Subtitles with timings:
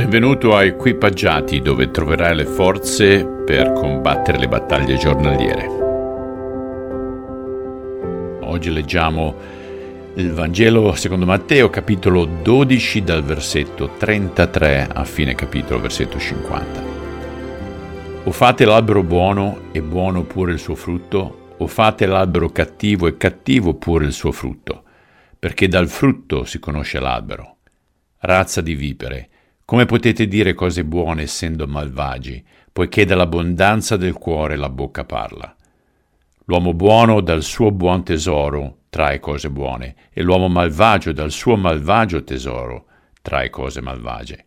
[0.00, 5.66] Benvenuto a Equipaggiati dove troverai le forze per combattere le battaglie giornaliere.
[8.40, 9.34] Oggi leggiamo
[10.14, 16.82] il Vangelo secondo Matteo capitolo 12 dal versetto 33 a fine capitolo versetto 50.
[18.24, 23.18] O fate l'albero buono e buono pure il suo frutto, o fate l'albero cattivo e
[23.18, 24.82] cattivo pure il suo frutto,
[25.38, 27.58] perché dal frutto si conosce l'albero.
[28.20, 29.28] Razza di vipere,
[29.70, 35.54] come potete dire cose buone essendo malvagi, poiché dall'abbondanza del cuore la bocca parla?
[36.46, 42.24] L'uomo buono dal suo buon tesoro trae cose buone, e l'uomo malvagio dal suo malvagio
[42.24, 42.86] tesoro
[43.22, 44.44] trae cose malvagie.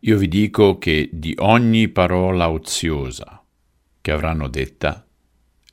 [0.00, 3.40] Io vi dico che di ogni parola oziosa
[4.00, 5.06] che avranno detta,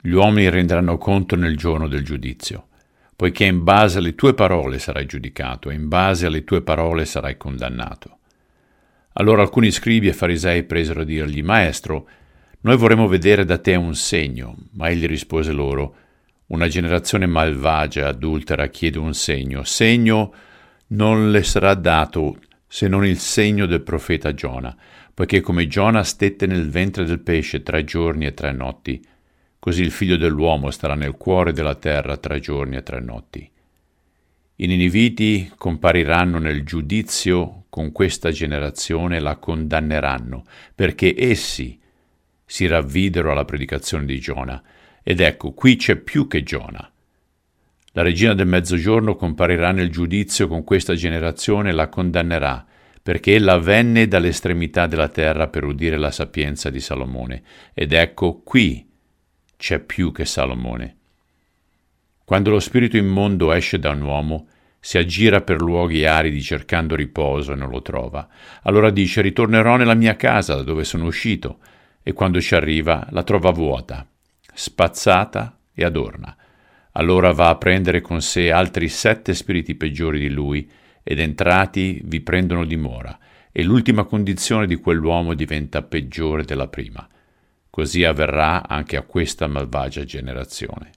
[0.04, 2.68] gli uomini renderanno conto nel giorno del giudizio,
[3.16, 7.38] poiché in base alle tue parole sarai giudicato e in base alle tue parole sarai
[7.38, 8.20] condannato.
[9.14, 12.08] Allora alcuni scribi e farisei presero a dirgli, Maestro,
[12.62, 14.56] noi vorremmo vedere da te un segno.
[14.72, 15.96] Ma egli rispose loro,
[16.46, 19.64] Una generazione malvagia, adultera, chiede un segno.
[19.64, 20.34] Segno
[20.88, 24.76] non le sarà dato se non il segno del profeta Giona,
[25.14, 29.04] poiché come Giona stette nel ventre del pesce tre giorni e tre notti,
[29.58, 33.50] così il figlio dell'uomo starà nel cuore della terra tre giorni e tre notti.
[34.58, 40.44] I Niniviti compariranno nel giudizio con questa generazione la condanneranno,
[40.76, 41.82] perché essi
[42.46, 44.62] si ravvidero alla predicazione di Giona.
[45.02, 46.88] Ed ecco, qui c'è più che Giona.
[47.94, 52.64] La regina del mezzogiorno comparirà nel giudizio con questa generazione e la condannerà,
[53.02, 57.42] perché ella venne dall'estremità della terra per udire la sapienza di Salomone.
[57.74, 58.88] Ed ecco, qui
[59.58, 60.98] c'è più che Salomone.
[62.24, 64.48] Quando lo spirito immondo esce da un uomo,
[64.86, 68.28] si aggira per luoghi aridi cercando riposo e non lo trova.
[68.64, 71.60] Allora dice ritornerò nella mia casa da dove sono uscito,
[72.04, 74.06] e quando ci arriva la trova vuota,
[74.54, 76.36] spazzata e adorna.
[76.92, 80.70] Allora va a prendere con sé altri sette spiriti peggiori di lui,
[81.02, 83.18] ed entrati vi prendono dimora,
[83.54, 87.08] e l'ultima condizione di quell'uomo diventa peggiore della prima.
[87.70, 90.92] Così avverrà anche a questa malvagia generazione.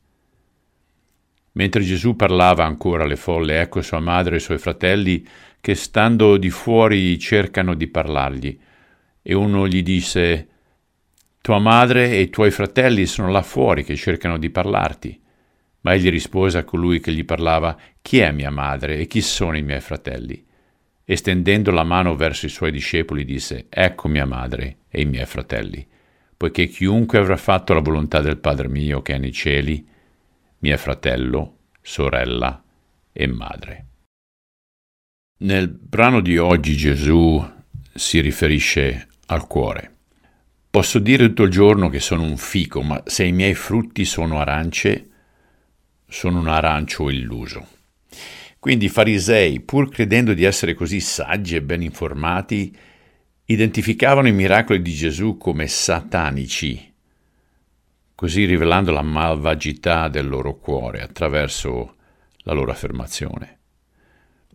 [1.56, 5.26] Mentre Gesù parlava ancora alle folle, ecco sua madre e i suoi fratelli
[5.60, 8.58] che stando di fuori cercano di parlargli.
[9.22, 10.48] E uno gli disse,
[11.40, 15.18] Tua madre e i tuoi fratelli sono là fuori che cercano di parlarti.
[15.80, 19.56] Ma egli rispose a colui che gli parlava, Chi è mia madre e chi sono
[19.56, 20.44] i miei fratelli?
[21.04, 25.26] E stendendo la mano verso i suoi discepoli disse, Ecco mia madre e i miei
[25.26, 25.86] fratelli,
[26.36, 29.94] poiché chiunque avrà fatto la volontà del Padre mio che è nei cieli,
[30.58, 32.62] mio fratello, sorella
[33.12, 33.86] e madre.
[35.38, 37.44] Nel brano di oggi Gesù
[37.94, 39.94] si riferisce al cuore.
[40.70, 44.40] Posso dire tutto il giorno che sono un fico, ma se i miei frutti sono
[44.40, 45.08] arance,
[46.08, 47.68] sono un arancio illuso.
[48.58, 52.74] Quindi i farisei, pur credendo di essere così saggi e ben informati,
[53.44, 56.94] identificavano i miracoli di Gesù come satanici
[58.16, 61.96] così rivelando la malvagità del loro cuore attraverso
[62.38, 63.58] la loro affermazione.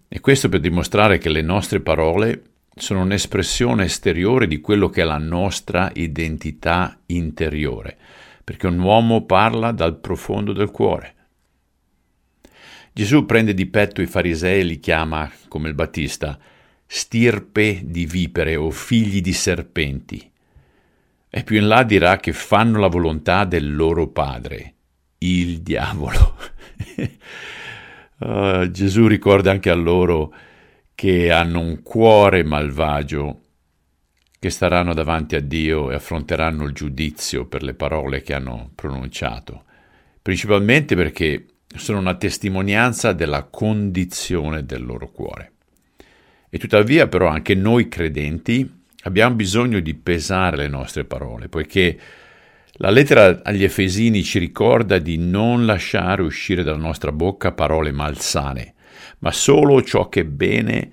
[0.08, 2.44] E questo per dimostrare che le nostre parole
[2.76, 7.98] sono un'espressione esteriore di quello che è la nostra identità interiore,
[8.44, 11.16] perché un uomo parla dal profondo del cuore.
[12.92, 16.38] Gesù prende di petto i farisei e li chiama, come il Battista,
[16.88, 20.31] stirpe di vipere o figli di serpenti.
[21.34, 24.74] E più in là dirà che fanno la volontà del loro padre,
[25.20, 26.36] il diavolo.
[28.18, 30.34] uh, Gesù ricorda anche a loro
[30.94, 33.44] che hanno un cuore malvagio,
[34.38, 39.64] che staranno davanti a Dio e affronteranno il giudizio per le parole che hanno pronunciato,
[40.22, 41.46] principalmente perché
[41.78, 45.52] sono una testimonianza della condizione del loro cuore.
[46.50, 51.98] E tuttavia però anche noi credenti Abbiamo bisogno di pesare le nostre parole, poiché
[52.74, 58.74] la lettera agli Efesini ci ricorda di non lasciare uscire dalla nostra bocca parole malsane,
[59.20, 60.90] ma solo ciò che è bene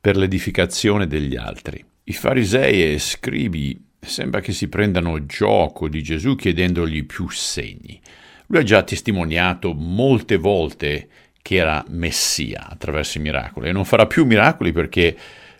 [0.00, 1.84] per l'edificazione degli altri.
[2.04, 8.00] I farisei e scribi sembra che si prendano gioco di Gesù chiedendogli più segni.
[8.46, 11.08] Lui ha già testimoniato molte volte
[11.40, 15.16] che era Messia attraverso i miracoli e non farà più miracoli perché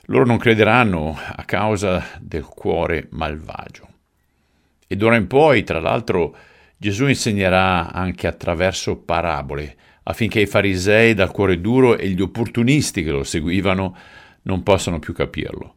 [0.06, 3.88] loro non crederanno a causa del cuore malvagio.
[4.86, 6.36] E d'ora in poi, tra l'altro,
[6.76, 13.10] Gesù insegnerà anche attraverso parabole, affinché i farisei dal cuore duro e gli opportunisti che
[13.10, 13.96] lo seguivano
[14.42, 15.76] non possano più capirlo.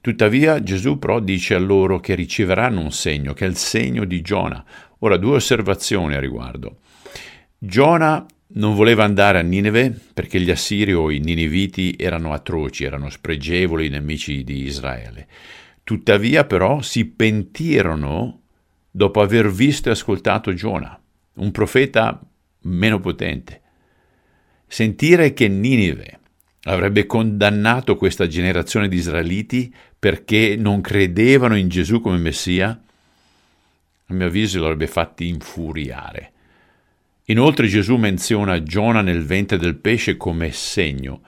[0.00, 4.22] Tuttavia Gesù però dice a loro che riceveranno un segno, che è il segno di
[4.22, 4.64] Giona.
[5.00, 6.78] Ora due osservazioni a riguardo.
[7.58, 13.10] Giona non voleva andare a Nineve perché gli assiri o i niniviti erano atroci, erano
[13.10, 15.26] spregevoli nemici di Israele.
[15.82, 18.42] Tuttavia però si pentirono
[18.90, 20.98] dopo aver visto e ascoltato Giona,
[21.34, 22.20] un profeta
[22.62, 23.60] meno potente.
[24.66, 26.18] Sentire che Ninive
[26.62, 32.80] avrebbe condannato questa generazione di israeliti perché non credevano in Gesù come Messia,
[34.08, 36.32] a mio avviso lo avrebbe fatti infuriare.
[37.28, 41.22] Inoltre Gesù menziona Giona nel ventre del pesce come segno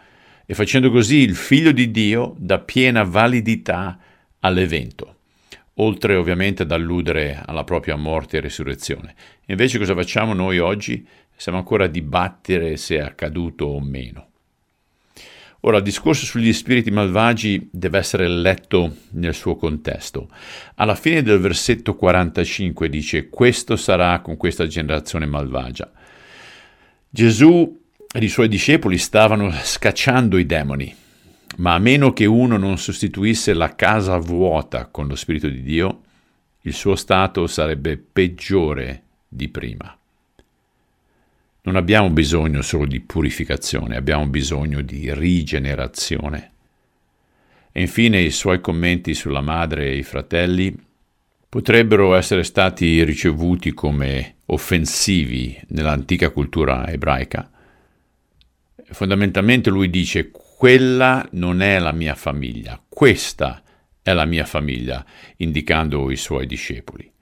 [0.46, 3.98] e facendo così il figlio di Dio dà piena validità
[4.38, 5.16] all'evento,
[5.74, 9.14] oltre ovviamente ad alludere alla propria morte e resurrezione.
[9.46, 11.04] Invece cosa facciamo noi oggi?
[11.34, 14.27] Siamo ancora a dibattere se è accaduto o meno.
[15.62, 20.28] Ora, il discorso sugli spiriti malvagi deve essere letto nel suo contesto.
[20.76, 25.90] Alla fine del versetto 45 dice, questo sarà con questa generazione malvagia.
[27.10, 27.76] Gesù
[28.10, 30.94] e i suoi discepoli stavano scacciando i demoni,
[31.56, 36.02] ma a meno che uno non sostituisse la casa vuota con lo Spirito di Dio,
[36.62, 39.96] il suo stato sarebbe peggiore di prima.
[41.68, 46.52] Non abbiamo bisogno solo di purificazione, abbiamo bisogno di rigenerazione.
[47.70, 50.74] E infine i suoi commenti sulla madre e i fratelli
[51.46, 57.50] potrebbero essere stati ricevuti come offensivi nell'antica cultura ebraica.
[58.90, 63.62] Fondamentalmente lui dice quella non è la mia famiglia, questa
[64.00, 65.04] è la mia famiglia,
[65.36, 67.12] indicando i suoi discepoli.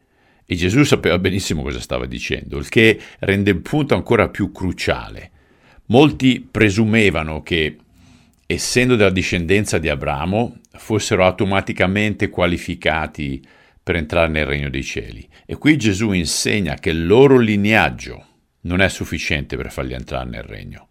[0.47, 5.31] E Gesù sapeva benissimo cosa stava dicendo, il che rende il punto ancora più cruciale.
[5.87, 7.77] Molti presumevano che,
[8.47, 13.45] essendo della discendenza di Abramo, fossero automaticamente qualificati
[13.83, 15.29] per entrare nel regno dei cieli.
[15.45, 18.25] E qui Gesù insegna che il loro lignaggio
[18.63, 20.89] non è sufficiente per farli entrare nel regno.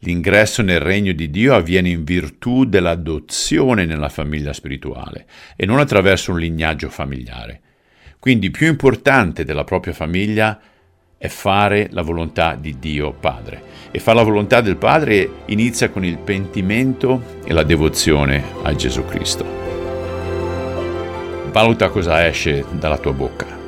[0.00, 5.26] L'ingresso nel regno di Dio avviene in virtù dell'adozione nella famiglia spirituale
[5.56, 7.60] e non attraverso un lignaggio familiare.
[8.22, 10.56] Quindi più importante della propria famiglia
[11.18, 13.60] è fare la volontà di Dio Padre.
[13.90, 19.04] E fare la volontà del Padre inizia con il pentimento e la devozione a Gesù
[19.06, 19.44] Cristo.
[21.50, 23.58] Valuta cosa esce dalla tua bocca.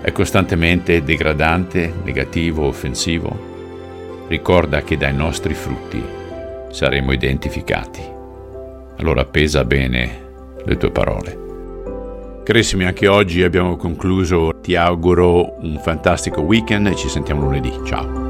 [0.00, 4.24] È costantemente degradante, negativo, offensivo?
[4.28, 6.02] Ricorda che dai nostri frutti
[6.70, 8.00] saremo identificati.
[8.96, 10.20] Allora pesa bene
[10.64, 11.44] le tue parole.
[12.46, 14.60] Carissimi, anche oggi abbiamo concluso.
[14.62, 17.72] Ti auguro un fantastico weekend e ci sentiamo lunedì.
[17.84, 18.25] Ciao.